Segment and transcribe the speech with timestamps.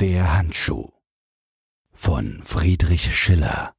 [0.00, 0.88] Der Handschuh
[1.92, 3.74] von Friedrich Schiller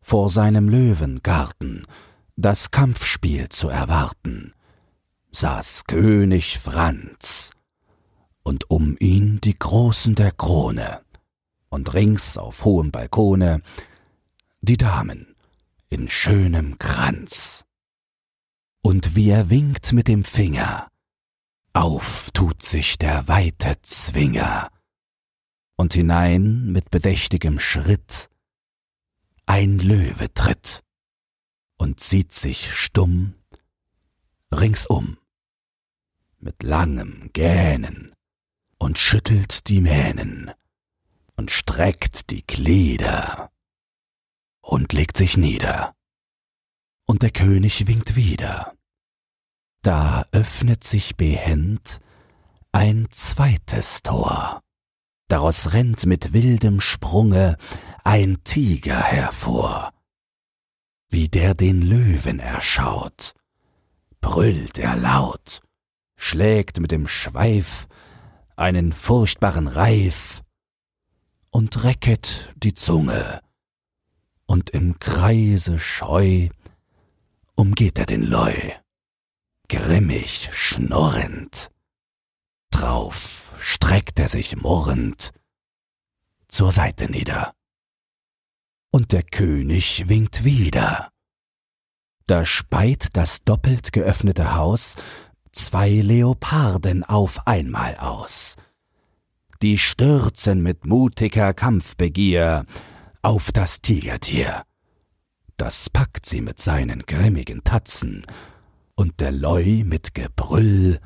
[0.00, 1.82] Vor seinem Löwengarten
[2.36, 4.54] das Kampfspiel zu erwarten,
[5.32, 7.50] saß König Franz,
[8.44, 11.00] und um ihn die Großen der Krone,
[11.68, 13.60] und rings auf hohem Balkone
[14.60, 15.34] die Damen
[15.88, 17.64] in schönem Kranz.
[18.82, 20.92] Und wie er winkt mit dem Finger,
[21.76, 24.70] auf tut sich der weite Zwinger,
[25.76, 28.30] und hinein mit bedächtigem Schritt
[29.44, 30.82] ein Löwe tritt
[31.76, 33.34] und sieht sich stumm
[34.52, 35.18] ringsum
[36.38, 38.10] mit langem Gähnen
[38.78, 40.52] und schüttelt die Mähnen
[41.36, 43.50] und streckt die Glieder
[44.62, 45.94] und legt sich nieder.
[47.04, 48.75] Und der König winkt wieder.
[49.86, 52.00] Da öffnet sich behend
[52.72, 54.60] ein zweites Tor.
[55.28, 57.56] Daraus rennt mit wildem Sprunge
[58.02, 59.92] ein Tiger hervor.
[61.08, 63.34] Wie der den Löwen erschaut,
[64.20, 65.60] brüllt er laut,
[66.16, 67.86] schlägt mit dem Schweif
[68.56, 70.42] einen furchtbaren Reif
[71.50, 73.40] und recket die Zunge,
[74.46, 76.48] und im Kreise scheu
[77.54, 78.52] umgeht er den Leu,
[79.68, 81.70] grimmig schnurrend.
[82.70, 85.32] Drauf streckt er sich murrend
[86.48, 87.54] zur Seite nieder.
[88.92, 91.10] Und der König winkt wieder.
[92.26, 94.96] Da speit das doppelt geöffnete Haus
[95.52, 98.56] zwei Leoparden auf einmal aus.
[99.62, 102.66] Die stürzen mit mutiger Kampfbegier
[103.22, 104.64] auf das Tigertier.
[105.56, 108.26] Das packt sie mit seinen grimmigen Tatzen,
[108.96, 111.00] und der Leu mit Gebrüll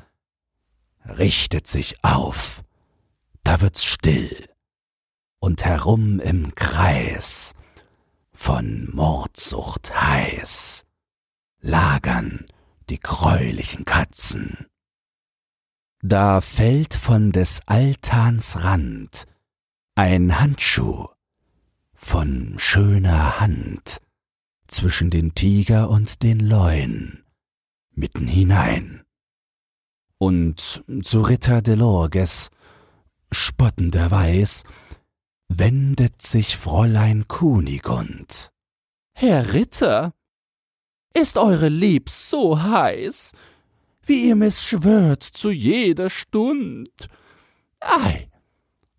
[1.05, 2.63] richtet sich auf,
[3.43, 4.47] da wird's still,
[5.39, 7.53] und herum im Kreis,
[8.33, 10.85] von Mordsucht heiß,
[11.59, 12.45] lagern
[12.89, 14.65] die gräulichen Katzen.
[16.01, 19.27] Da fällt von des Altans Rand
[19.95, 21.07] ein Handschuh
[21.93, 24.01] von schöner Hand
[24.67, 27.23] zwischen den Tiger und den Leuen
[28.01, 29.03] mitten hinein.
[30.17, 32.49] Und zu Ritter Delorges,
[33.31, 34.63] spottenderweis,
[35.47, 38.51] wendet sich Fräulein Kunigund.
[39.13, 40.13] Herr Ritter,
[41.13, 43.33] ist eure Lieb so heiß,
[44.03, 47.07] wie ihr miss schwört zu jeder Stund?
[47.79, 48.29] Ei,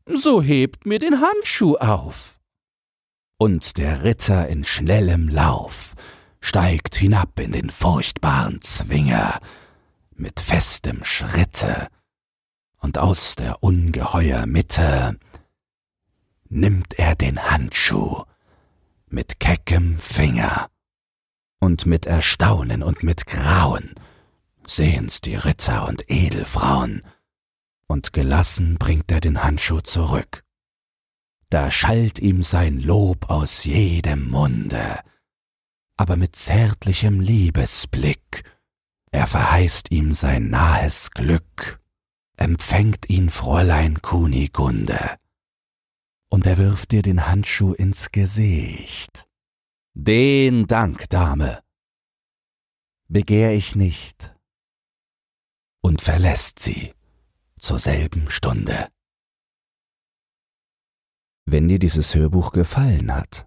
[0.07, 2.39] so hebt mir den Handschuh auf.
[3.37, 5.97] Und der Ritter in schnellem Lauf
[6.43, 9.41] steigt hinab in den furchtbaren Zwinger
[10.15, 11.89] mit festem Schritte,
[12.79, 15.19] und aus der ungeheuer Mitte
[16.49, 18.25] nimmt er den Handschuh
[19.09, 20.69] mit keckem Finger
[21.61, 23.95] und mit Erstaunen und mit Grauen
[24.67, 27.03] sehen's die Ritter und Edelfrauen,
[27.87, 30.43] und gelassen bringt er den Handschuh zurück.
[31.51, 34.99] Da schallt ihm sein Lob aus jedem Munde,
[35.97, 38.45] aber mit zärtlichem Liebesblick,
[39.11, 41.81] er verheißt ihm sein nahes Glück,
[42.37, 45.19] empfängt ihn Fräulein Kunigunde,
[46.31, 49.29] und er wirft dir den Handschuh ins Gesicht.
[49.95, 51.63] Den Dank, Dame,
[53.09, 54.35] begehr ich nicht,
[55.83, 56.95] und verlässt sie
[57.59, 58.89] zur selben Stunde.
[61.45, 63.47] Wenn dir dieses Hörbuch gefallen hat,